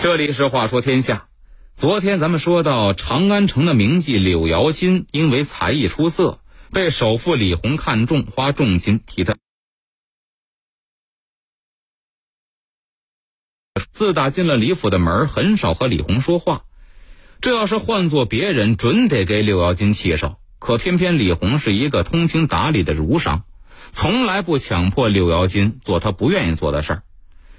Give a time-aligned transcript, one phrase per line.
[0.00, 1.28] 这里是话说天下。
[1.74, 6.40] 昨天咱们说到长安城的名妓柳瑶金，因为才艺出色，
[6.72, 9.36] 被首富李弘看中，花重金替他。
[13.90, 16.64] 自打进了李府的门，很少和李弘说话。
[17.40, 20.36] 这要是换做别人，准得给柳瑶金气受。
[20.60, 23.42] 可偏偏李弘是一个通情达理的儒商，
[23.90, 27.02] 从来不强迫柳瑶金做他不愿意做的事儿。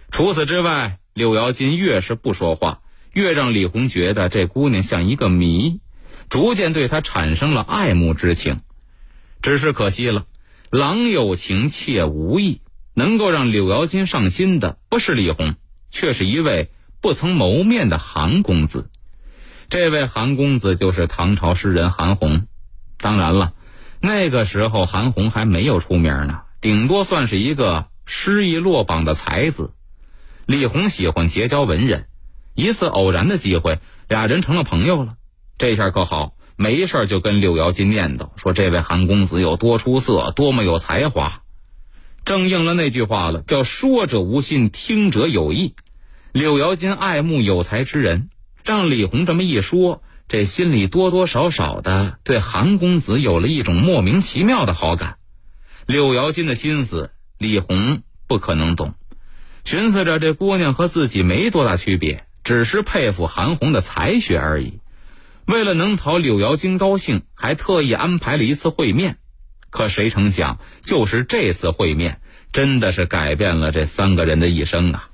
[0.09, 2.79] 除此之外，柳瑶金越是不说话，
[3.11, 5.82] 越让李红觉得这姑娘像一个谜，
[6.29, 8.61] 逐渐对她产生了爱慕之情。
[9.42, 10.28] 只是可惜了，
[10.69, 12.61] 郎有情妾无意，
[12.93, 15.55] 能够让柳瑶金上心的不是李红，
[15.89, 18.89] 却是一位不曾谋面的韩公子。
[19.67, 22.45] 这位韩公子就是唐朝诗人韩翃。
[22.97, 23.51] 当然了，
[24.00, 29.73] 那个时候韩翃还没有出名呢，顶多算是一个诗意落榜的才子。
[30.49, 32.08] 李红喜欢结交文人，
[32.55, 33.77] 一次偶然的机会，
[34.08, 35.13] 俩人成了朋友了。
[35.59, 41.44] 这下可好，没事就跟柳瑶金念叨说这位韩公子有多出色，多么有才华。
[42.25, 45.75] 正应了那句话了，叫“说者无心，听者有意”。
[46.33, 48.31] 柳瑶金爱慕有才之人，
[48.66, 55.17] 让李红这么一说，这心里多多少少的对韩公子有了一种莫名其妙的好感。
[55.86, 58.95] 柳瑶金的心思，李红不可能懂。
[59.70, 64.80] 寻思着，这姑娘和自己没多大区别，只是佩服韩红的才学而已。
[65.45, 69.17] 为了能讨柳瑶金高兴，还特意安排了一次会面。
[69.70, 72.20] 可谁成想，就是这次会面，
[72.52, 75.09] 真的是改变了这三个人的一生啊！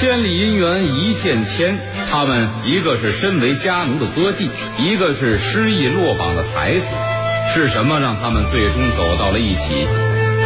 [0.00, 1.78] 千里姻缘一线牵，
[2.10, 4.48] 他们一个是身为家奴的歌妓，
[4.80, 6.86] 一个是失意落榜的才子。
[7.52, 9.84] 是什么让他们最终走到了一起？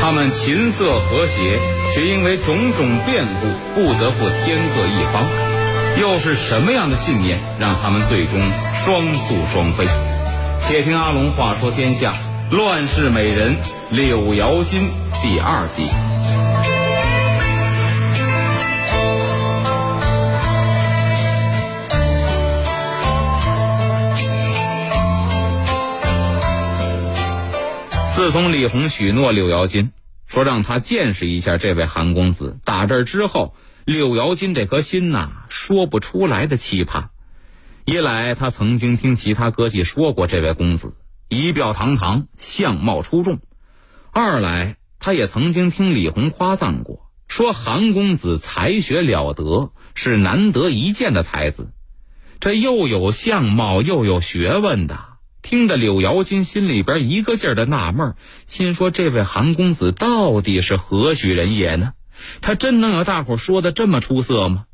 [0.00, 1.58] 他们琴瑟和谐，
[1.94, 5.22] 却因为种种变故不得不天各一方。
[6.00, 8.40] 又是什么样的信念让他们最终
[8.73, 9.86] 双宿双飞？
[10.61, 12.14] 且听阿龙话说天下：
[12.51, 13.56] 乱世美人
[13.90, 14.89] 柳瑶金
[15.23, 16.14] 第二集。
[28.24, 29.92] 自从李红许诺柳瑶金，
[30.24, 33.55] 说让他见识一下这位韩公子，打这之后，
[33.85, 37.11] 柳瑶金这颗心呐，说不出来的期盼。
[37.85, 40.95] 一来，他曾经听其他歌妓说过这位公子
[41.29, 43.40] 仪表堂堂，相貌出众；
[44.11, 51.74] 二来，他也曾经听李红夸赞过，说韩公子才学了得，是难得一见的才子。
[52.41, 55.12] 这又有相貌，又有学问的。
[55.44, 58.14] 听得柳瑶金心里边一个劲儿的纳闷
[58.46, 61.92] 心说：“这位韩公子到底是何许人也呢？
[62.40, 64.64] 他真能有大伙说的这么出色吗？”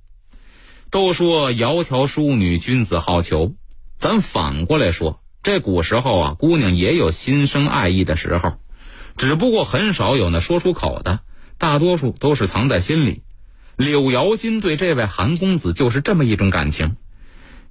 [0.88, 3.54] 都说窈窕淑女，君子好逑。
[3.97, 8.52] 咱反过来说，这古时候啊，姑娘也有心生爱意的时候，
[9.16, 11.19] 只不过很少有那说出口的，
[11.58, 13.22] 大多数都是藏在心里。
[13.75, 16.94] 柳瑶金对这位韩公子就是这么一种感情。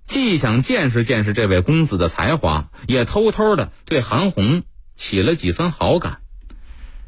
[0.10, 4.64] 既想见识见识这位公子的才华，也偷偷的对韩红
[4.96, 6.22] 起了几分好感。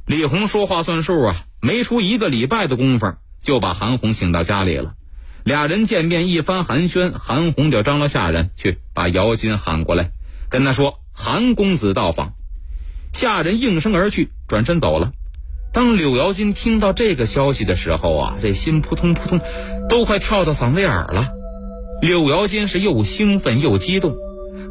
[0.06, 4.94] 李红说话算数啊，没出一个礼拜的功夫，就把韩红请到家里了。
[5.44, 10.12] 俩人见面一番寒暄，韩红就张罗下人去把姚金喊过来，
[10.48, 12.34] 跟他说韩公子到访。
[13.14, 15.12] 下人应声而去，转身走了。
[15.74, 19.42] 当柳瑶金听到这个消息的时候啊，这心扑通扑通，
[19.90, 21.41] 都快跳到嗓子眼儿了。
[22.02, 24.16] 柳瑶金是又兴奋又激动，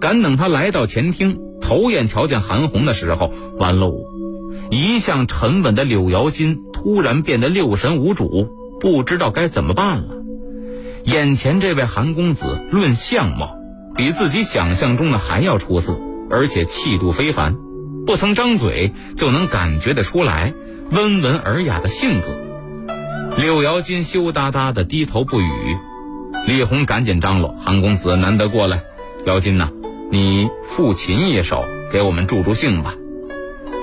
[0.01, 3.95] 赶等他来到前厅，头眼瞧见韩红的时候，完喽！
[4.71, 8.49] 一向沉稳的柳瑶金突然变得六神无主，
[8.81, 10.17] 不知道该怎么办了。
[11.05, 13.57] 眼前这位韩公子，论相貌，
[13.95, 17.57] 比自己想象中的还要出色，而且气度非凡，
[18.07, 20.53] 不曾张嘴就能感觉得出来
[20.91, 22.26] 温文尔雅的性格。
[23.38, 25.47] 柳瑶金羞答答的低头不语。
[26.46, 28.82] 李红赶紧张罗：“韩公子难得过来，
[29.26, 29.70] 姚金呐，
[30.10, 32.96] 你抚琴一首，给我们助助兴吧。”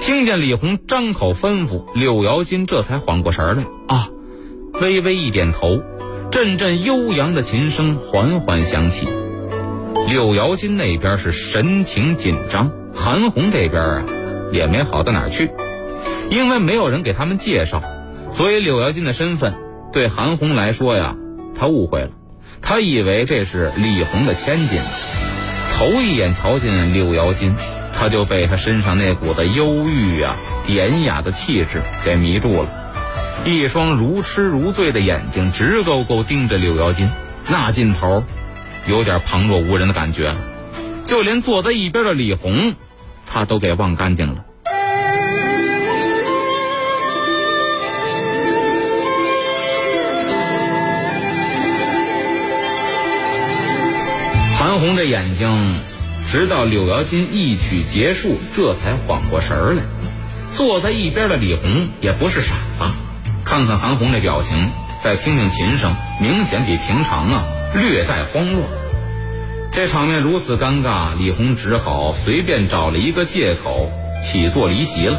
[0.02, 4.10] 听见李红张口吩咐，柳瑶金这才缓过神来啊，
[4.82, 5.82] 微微一点头，
[6.32, 9.08] 阵阵悠扬的琴声缓缓响起。
[10.08, 14.06] 柳瑶金那边是神情紧张，韩红这边啊
[14.52, 15.52] 也没好到哪去，
[16.30, 17.82] 因为没有人给他们介绍，
[18.32, 19.54] 所以柳瑶金的身份
[19.94, 21.16] 对韩红来说呀，
[21.56, 22.10] 他误会了。
[22.62, 24.80] 他以为这是李红的千金，
[25.76, 27.56] 头一眼瞧见柳瑶金，
[27.94, 30.36] 他就被他身上那股子忧郁啊、
[30.66, 32.70] 典雅的气质给迷住了，
[33.46, 37.10] 一双如痴如醉的眼睛直勾勾盯着柳瑶金，
[37.48, 38.24] 那劲头，
[38.88, 40.36] 有点旁若无人的感觉。
[41.06, 42.76] 就连坐在一边的李红，
[43.26, 44.44] 他都给忘干净了。
[54.68, 55.80] 韩红这眼睛，
[56.28, 59.84] 直到柳瑶金一曲结束，这才缓过神儿来。
[60.52, 62.84] 坐在一边的李红也不是傻子，
[63.46, 64.70] 看看韩红这表情，
[65.02, 67.44] 再听听琴声，明显比平常啊
[67.76, 68.68] 略带慌乱。
[69.72, 73.90] 这场面如此尴尬，李红只好随便找了一个借口
[74.22, 75.18] 起坐离席了。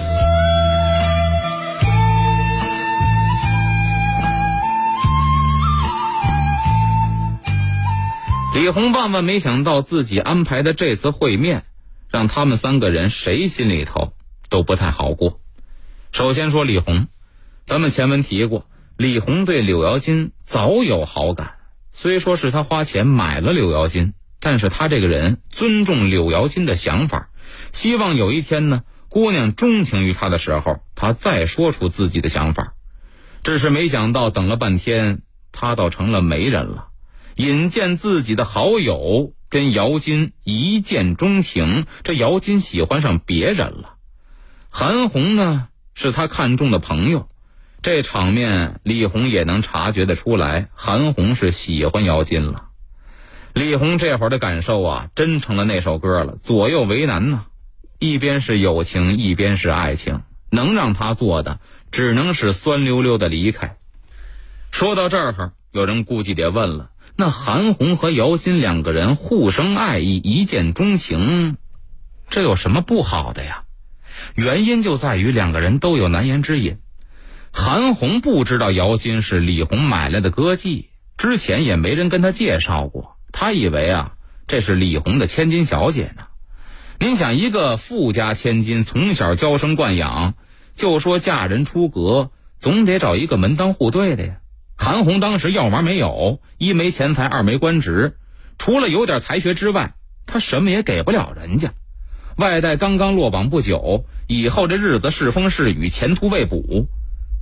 [8.59, 11.63] 李红万万没想到，自己安排的这次会面，
[12.09, 14.15] 让他们三个人谁心里头
[14.51, 15.41] 都不太好过。
[16.11, 17.07] 首先说李红，
[17.65, 18.67] 咱们前文提过，
[18.97, 21.55] 李红对柳瑶金早有好感，
[21.93, 24.13] 虽说是他花钱买了柳瑶金。
[24.41, 27.31] 但是他这个人尊重柳瑶金的想法，
[27.73, 32.75] 希望有一天呢，姑娘钟情于他的时候，他再说出自己的想法。
[33.45, 35.23] 只是没想到，等了半天，
[35.53, 36.88] 他倒成了媒人了，
[37.38, 43.94] 引荐自己的好友跟姚金一见钟情，这姚金喜欢上别人了。
[44.69, 47.29] 韩红呢，是他看中的朋友，
[47.81, 52.70] 这场面李红也能察觉得出来，韩红是喜欢姚金了。
[53.52, 57.44] 李红这会儿的感受啊，真成了那首歌了，左右为难呢。
[58.00, 61.61] 一边是友情，一边是爱情，能让他做的，
[61.93, 63.76] 只能是酸溜溜的离开。
[64.73, 66.90] 说到这儿，有人估计得问了：
[67.20, 71.56] 那韩红和姚金两个人互生爱意，一见钟情，
[72.31, 73.65] 这有什么不好的呀？
[74.37, 76.79] 原因就在于两个人都有难言之隐。
[77.53, 80.85] 韩红不知道姚金是李红买来的歌妓，
[81.17, 83.17] 之前也没人跟他介绍过。
[83.32, 84.12] 他以为啊，
[84.47, 86.23] 这是李红的千金小姐呢。
[87.00, 90.35] 您想，一个富家千金，从小娇生惯养，
[90.71, 94.37] 就说嫁人出阁，总得找一个门当户对的呀。
[94.79, 98.17] 韩红当时要玩没有，一没钱财，二没官职，
[98.59, 99.95] 除了有点才学之外，
[100.25, 101.73] 他什么也给不了人家。
[102.37, 106.87] 外带刚刚落榜不久，以后这日子是风是雨，前途未卜，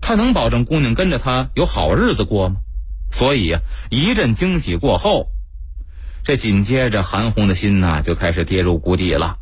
[0.00, 2.56] 他能保证姑娘跟着他有好日子过吗？
[3.12, 3.60] 所以呀，
[3.90, 5.28] 一阵惊喜过后。
[6.24, 9.36] 这紧接着，韩红的心呐就开始跌入谷底了。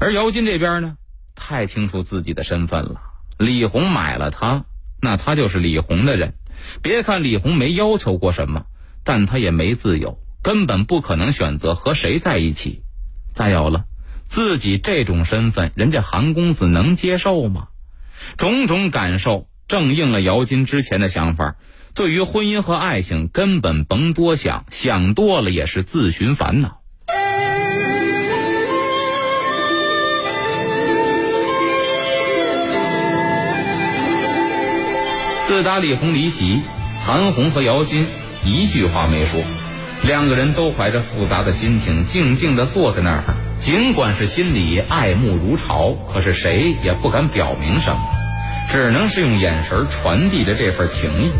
[0.00, 0.96] 而姚金这边呢，
[1.36, 3.02] 太清楚自己的身份了。
[3.38, 4.64] 李红买了他，
[5.00, 6.32] 那他就是李红的人。
[6.82, 8.66] 别看李红没要求过什么，
[9.04, 12.82] 但她也没自由，根本不可能选择和谁在一起。
[13.32, 13.84] 再有了，
[14.26, 17.68] 自己这种身份，人家韩公子能接受吗？
[18.36, 21.56] 种种感受正应了姚金之前的想法。
[21.94, 26.80] 对于婚姻和爱情，根本甭多想，想多了也是自寻烦恼。
[35.46, 36.62] 自打李红离席，
[37.04, 38.06] 韩红和姚金
[38.46, 39.42] 一句话没说，
[40.02, 43.24] 两个人都怀着复杂的心情，静静地坐在那儿。
[43.58, 48.00] 尽管是心里爱慕如潮，可是谁也不敢表明什么，
[48.70, 51.30] 只能是用眼神传递着这份情谊。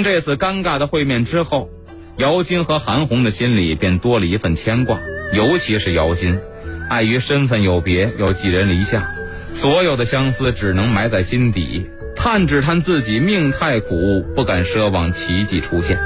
[0.00, 1.68] 从这次尴尬的会面之后，
[2.16, 4.98] 姚金和韩红的心里便多了一份牵挂。
[5.34, 6.40] 尤其是姚金，
[6.88, 9.14] 碍于身份有别，又寄人篱下，
[9.52, 16.00] 所有的相思只能埋在心底，叹只叹自己命太苦，不敢奢望奇迹出现。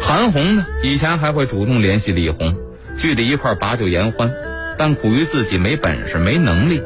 [0.00, 2.56] 韩红呢，以前还会主动联系李红，
[2.96, 4.32] 聚在一块把酒言欢，
[4.78, 6.80] 但苦于自己没本事、没能力，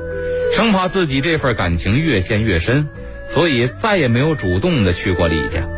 [0.57, 2.88] 生怕自己这份感情越陷越深，
[3.29, 5.69] 所以再也没有主动的去过李家。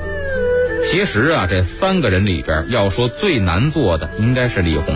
[0.84, 4.94] 其实啊，这三个人里边，要说最难做的，应该是李红。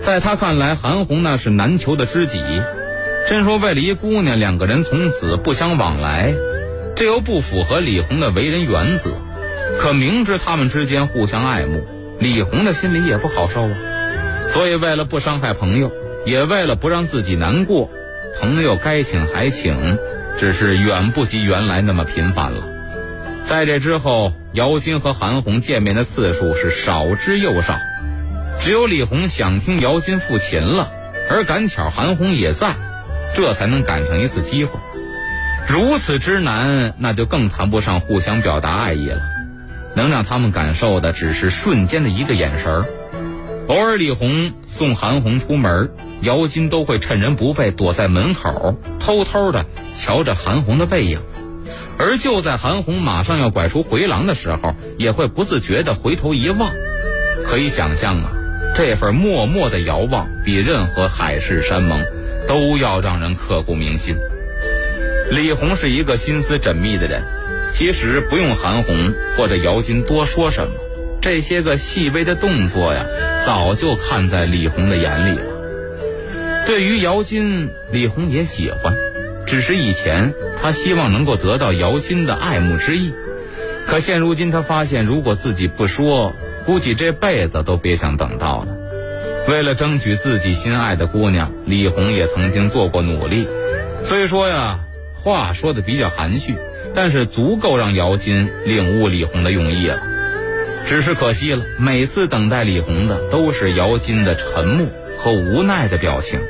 [0.00, 2.40] 在他看来，韩红那是难求的知己。
[3.28, 6.34] 真说为了一姑娘，两个人从此不相往来，
[6.96, 9.10] 这又不符合李红的为人原则。
[9.78, 11.86] 可明知他们之间互相爱慕，
[12.18, 13.74] 李红的心里也不好受啊。
[14.48, 15.92] 所以为了不伤害朋友，
[16.24, 17.90] 也为了不让自己难过，
[18.40, 19.98] 朋友该请还请，
[20.38, 22.68] 只是远不及原来那么频繁了。
[23.52, 27.76] 在这之后，姚金和韩红见面的次数是少之又少，
[28.60, 30.90] 只有李红想听姚金抚琴了，
[31.28, 32.74] 而赶巧韩红也在，
[33.34, 34.80] 这才能赶上一次机会。
[35.68, 39.20] 如此之难，那就更谈不上互相表达爱意了。
[39.94, 42.86] 能让他们感受的只是瞬间的一个眼神儿。
[43.68, 45.92] 偶尔李红送韩红出门，
[46.22, 51.20] 姚金都会趁人不备躲在门口，偷偷的瞧着韩红的背影。
[51.98, 56.72] 而就在韩红马上要拐出回廊的时候，也会不自觉的回头一望。
[57.44, 58.32] 可以想象啊，
[58.74, 62.04] 这份默默的遥望，比任何海誓山盟
[62.46, 64.16] 都要让人刻骨铭心。
[65.30, 67.22] 李红是一个心思缜密的人，
[67.72, 70.74] 其实不用韩红或者姚金多说什么，
[71.20, 73.06] 这些个细微的动作呀，
[73.46, 75.44] 早就看在李红的眼里了。
[76.66, 78.94] 对于姚金，李红也喜欢，
[79.46, 83.12] 只是以前他希望能够得到姚金的爱慕之意，
[83.86, 86.34] 可现如今他发现，如果自己不说，
[86.64, 88.68] 估计这辈子都别想等到了。
[89.48, 93.46] 为了争取自己心爱的姑娘，李红也曾经做过努力，
[94.02, 94.80] 虽说呀。
[95.24, 96.56] 话说的比较含蓄，
[96.94, 100.02] 但是足够让姚金领悟李红的用意了。
[100.84, 104.88] 只是可惜了，每次等待李红的都是姚金的沉默
[105.20, 106.40] 和无奈的表情。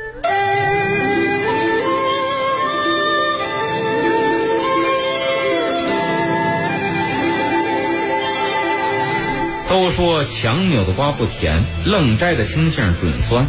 [9.73, 13.47] 都说强扭的瓜不甜，愣摘的青杏准酸，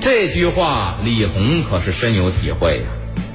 [0.00, 2.84] 这句话李红可是深有体会呀。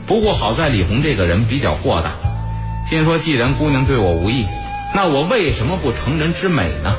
[0.08, 2.16] 不过好在李红这个人比较豁达，
[2.90, 4.46] 心说既然姑娘对我无意，
[4.96, 6.96] 那我为什么不成人之美呢？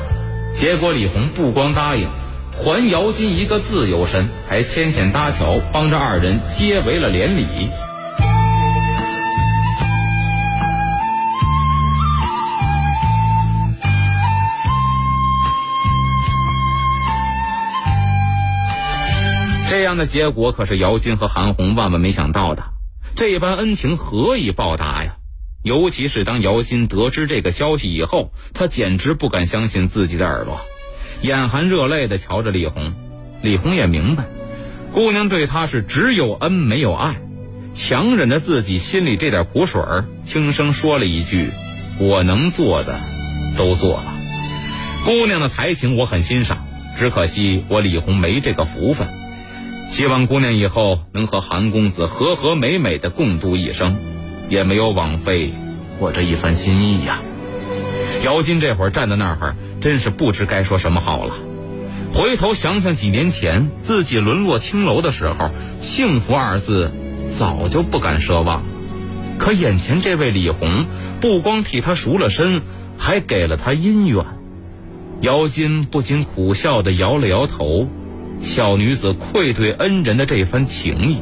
[0.55, 2.09] 结果李红不光答应，
[2.51, 7.71] 还姚金一个自由身，还牵线搭桥，帮着二人结为了连理。
[19.83, 22.63] 这样的结果可是姚金和韩红万万没想到的。
[23.17, 25.17] 这般恩情何以报答呀？
[25.61, 30.61] 尤其是当姚金得知这个消息以后，他简直不敢相信自己的耳朵，
[31.21, 32.93] 眼含热泪地瞧着李红。
[33.41, 34.23] 李红也明白，
[34.93, 37.17] 姑娘对他是只有恩没有爱，
[37.73, 41.51] 强忍着自己心里这点苦水儿，轻声说了一句
[41.99, 43.01] ：“我能做的，
[43.57, 44.13] 都做了。
[45.03, 46.65] 姑娘的才情我很欣赏，
[46.97, 49.09] 只可惜我李红没这个福分。”
[49.93, 53.95] 希望姑娘以后能和韩公子和和美美的共度一生，
[54.49, 55.53] 也没有枉费
[55.99, 57.21] 我这一番心意呀。
[58.23, 61.35] 姚金这会儿站在那儿，真是不知该说什么好了。
[62.11, 66.91] 回头想想几年前自己沦落青楼的时候，幸福二字
[67.37, 68.63] 早就不敢奢望。
[69.37, 70.87] 可眼前这位李红，
[71.21, 72.63] 不光替他赎了身，
[72.97, 74.25] 还给了他姻缘。
[75.21, 77.87] 姚金不禁苦笑的摇了摇头。
[78.43, 81.21] 小女子愧对恩人的这番情谊，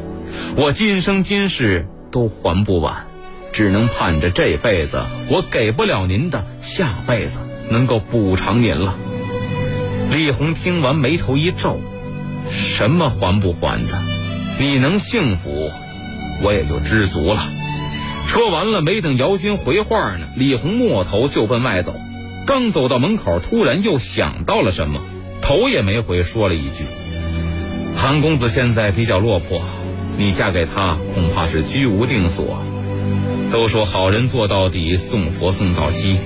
[0.55, 3.05] 我今生今世都还不完，
[3.53, 7.37] 只能盼着这辈子我给不了您的，下辈子
[7.69, 8.97] 能够补偿您了。
[10.11, 11.79] 李红听完眉头一皱
[12.51, 14.01] ：“什么还不还的？
[14.59, 15.71] 你能幸福，
[16.41, 17.47] 我也就知足了。”
[18.27, 21.95] 说完了，没等姚金回话呢，李红抹头就奔外走。
[22.47, 25.01] 刚走到门口，突然又想到了什么，
[25.41, 26.85] 头也没回，说了一句。
[28.01, 29.61] 韩公子现在比较落魄，
[30.17, 32.57] 你嫁给他恐怕是居无定所。
[33.51, 36.17] 都说好人做到底，送佛送到西。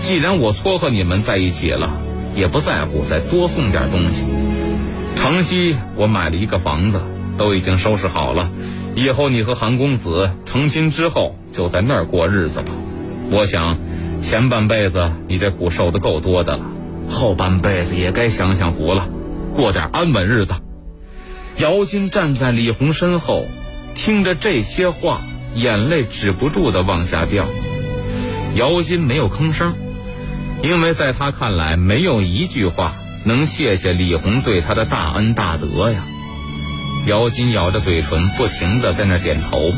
[0.00, 2.00] 既然我撮合你们在一起了，
[2.34, 4.24] 也不在乎再多送点东西。
[5.16, 7.02] 城西我买了一个房子，
[7.36, 8.50] 都已经收拾好了。
[8.94, 12.72] 以后你和韩公子成亲之后，就在那儿过日子吧。
[13.30, 13.76] 我想，
[14.22, 16.64] 前半辈子你这苦受的够多的了，
[17.10, 19.06] 后半辈子也该享享福了，
[19.54, 20.54] 过点安稳日子。
[21.58, 23.48] 姚金站在李红身后，
[23.96, 25.22] 听着这些话，
[25.56, 27.46] 眼泪止不住的往下掉。
[28.54, 29.74] 姚金没有吭声，
[30.62, 36.04] 因为在他看来，没有一句话能谢谢李红对他的大恩大德呀。
[37.08, 39.72] 姚金咬着嘴唇，不停的在那点头，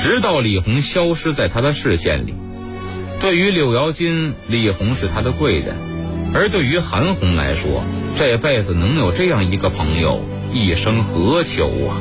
[0.00, 2.34] 直到李红消失在他的视线里。
[3.20, 5.76] 对于柳瑶金，李红是他的贵人，
[6.32, 7.84] 而对于韩红来说，
[8.16, 10.24] 这辈子能有这样一个朋友。
[10.52, 12.00] 一生何求啊！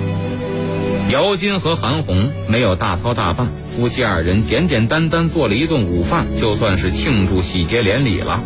[1.11, 8.43] 姚金和韩红没有大操大办，夫妻二人简简单单做了一顿午饭，就算是庆祝喜结连理了。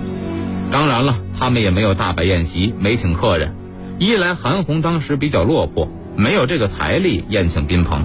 [0.71, 3.55] 当然了，他们也没有大摆宴席，没请客人。
[3.99, 8.03] 一来韩红当时比较落魄，没有这个财力宴请宾朋；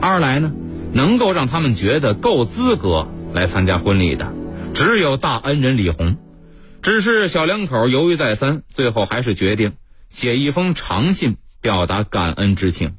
[0.00, 0.52] 二来呢，
[0.92, 4.32] 能够让他们觉得够资格来参加婚礼的，
[4.74, 6.16] 只有大恩人李红。
[6.82, 9.72] 只是小两口犹豫再三，最后还是决定。
[10.08, 12.94] 写一封长信表达感恩之情。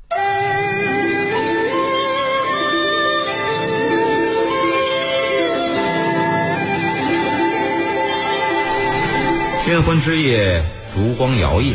[9.60, 10.64] 新婚之夜
[10.96, 11.74] 烛光摇曳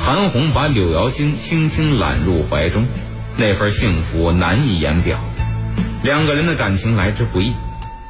[0.00, 2.88] 韩红把柳瑶琴轻轻揽入怀中
[3.36, 5.18] 那份幸福难以言表。
[6.02, 7.54] 两个人的感情来之不易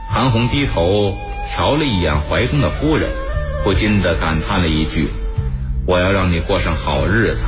[0.08, 1.14] 韩红低头
[1.50, 3.10] 瞧了一眼怀中的夫人
[3.62, 5.08] 不禁的感叹了一句
[5.86, 7.44] 我要让你过上好日子，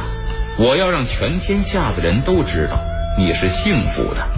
[0.58, 2.78] 我要让全天下的人都知道
[3.18, 4.28] 你是幸福的。”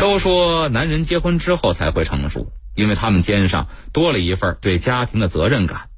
[0.00, 5.90] 都说男人结婚之后才会成熟，因为他们肩上多了一份对家庭的责任感。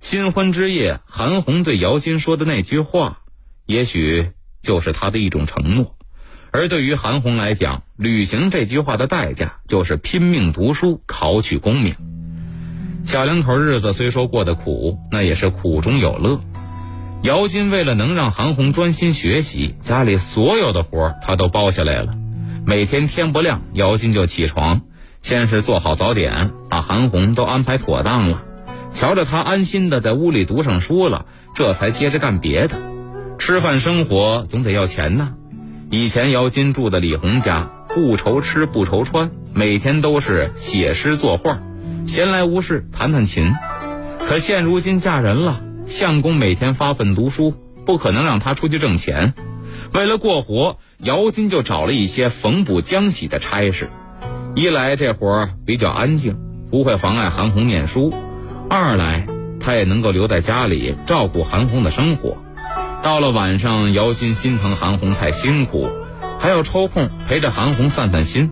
[0.00, 3.20] 新婚之夜，韩红对姚金说的那句话，
[3.66, 5.96] 也许就是他的一种承诺。
[6.52, 11.94] 而对于韩红来讲，履行这句话的代价就是拼命读书，考取功名。
[13.04, 16.40] 小两口日子虽说过得苦，那也是苦中有乐。
[17.22, 22.14] 姚金为了能让韩红专心学习，家里所有的活他都包下来了。
[22.66, 24.82] 每天天不亮，姚金就起床，
[25.18, 28.42] 先是做好早点，把韩红都安排妥当了。
[28.90, 32.80] 瞧着他安心的在屋里读上书了，这才接着干别的。
[33.38, 35.34] 吃饭生活总得要钱呢。
[35.92, 41.60] 以前姚金住的李红家，不愁吃不愁穿，每天都是写诗作画，
[42.06, 43.52] 闲来无事弹弹琴。
[44.20, 47.54] 可现如今嫁人了，相公每天发奋读书，
[47.86, 49.34] 不可能让他出去挣钱。
[49.92, 53.88] 为了过活，姚金就找了一些缝补浆洗的差事。
[54.54, 56.38] 一来这活儿比较安静，
[56.70, 58.12] 不会妨碍韩红念书；
[58.68, 59.26] 二来
[59.58, 62.36] 他也能够留在家里照顾韩红的生活。
[63.02, 65.88] 到了晚上，姚金心疼韩红太辛苦，
[66.38, 68.50] 还要抽空陪着韩红散散心。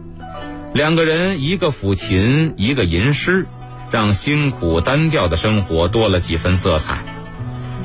[0.73, 3.47] 两个人一个抚琴，一个吟诗，
[3.90, 7.04] 让辛苦单调的生活多了几分色彩。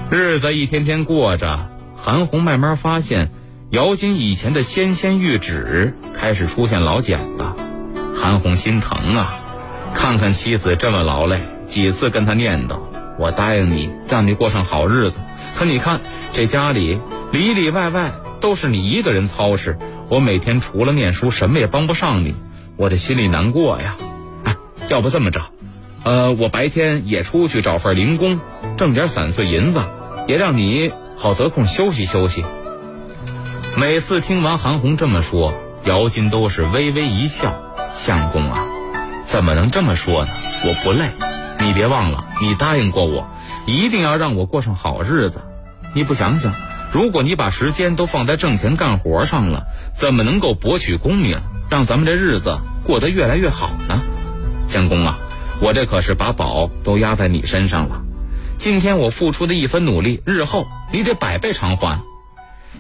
[0.10, 3.30] 日子一天天过着，韩红慢慢发现。
[3.70, 7.56] 姚金以前的纤纤玉指开始出现老茧了，
[8.16, 9.40] 韩红心疼啊！
[9.96, 12.80] 看看妻子这么劳累，几次跟他念叨
[13.18, 15.22] ：“我答应你，让你过上好日子。
[15.58, 16.02] 可你看
[16.34, 17.00] 这家里
[17.32, 19.78] 里里外外都是你一个人操持，
[20.10, 22.34] 我每天除了念书什么也帮不上你，
[22.76, 23.96] 我这心里难过呀！
[24.44, 24.56] 哎，
[24.90, 25.42] 要不这么着，
[26.04, 28.40] 呃，我白天也出去找份零工，
[28.78, 29.84] 挣点散碎银子，
[30.28, 32.44] 也让你好得空休息休息。”
[33.78, 35.54] 每次听完韩红这么说，
[35.86, 37.56] 姚金都是微微一笑
[37.94, 38.66] ：“相公啊，
[39.24, 40.32] 怎么能这么说呢？
[40.66, 41.12] 我不累，
[41.60, 43.28] 你别忘了，你答应过我，
[43.68, 45.42] 一定要让我过上好日子。
[45.94, 46.54] 你不想想，
[46.92, 54.02] 如果你把时间都放在挣钱干活上了，怎么能够博取功名，让咱们这日子过得越来越好呢？
[54.68, 55.20] 相公啊，
[55.62, 58.02] 我这可是把宝都压在你身上了。
[58.58, 62.02] 今天我付出的一分努力，日后你得百倍偿还。”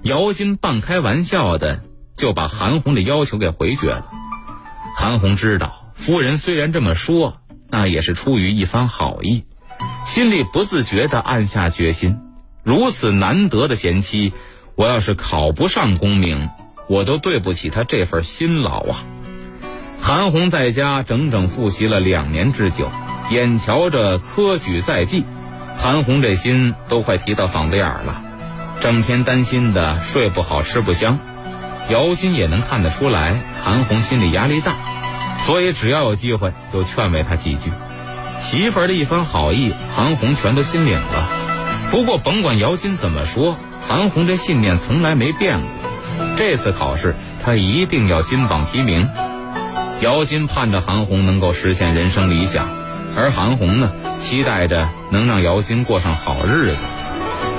[0.04, 1.82] 姚金半开玩笑的
[2.17, 4.06] 就把韩红的要求给回绝了。
[4.95, 7.38] 韩红知道夫人虽然这么说，
[7.69, 9.45] 那也是出于一番好意，
[10.06, 12.17] 心里不自觉的暗下决心：
[12.63, 14.32] 如此难得的贤妻，
[14.76, 16.49] 我要是考不上功名，
[16.88, 19.04] 我都对不起她这份辛劳啊！
[20.02, 22.89] 韩红在家整整复习了两年之久，
[23.30, 25.26] 眼瞧着科举在即，
[25.78, 28.23] 韩红这心都快提到嗓子眼儿了。
[28.80, 31.19] 整天担心的睡不好吃不香，
[31.89, 34.73] 姚金也能看得出来韩红心里压力大，
[35.41, 37.71] 所以只要有机会就劝慰她几句。
[38.39, 41.42] 媳妇儿的一番好意，韩红全都心领了。
[41.93, 43.56] 不过甭管姚金怎么说，
[43.88, 45.69] 韩红这信念从来没变过。
[46.39, 49.08] 这次考试她一定要金榜题名。
[50.01, 52.67] 姚金盼着韩红能够实现人生理想，
[53.15, 56.77] 而韩红呢，期待着能让姚金过上好日子。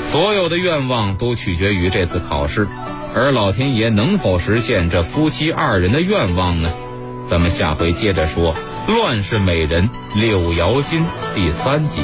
[0.08, 2.66] 所有的愿望都取决于这次考试，
[3.14, 6.72] 而老天爷能否实现这夫妻二人的愿望呢？
[7.28, 8.56] 咱们下回接着说
[8.92, 11.02] 《乱世美人柳瑶金》
[11.36, 12.00] 第三集。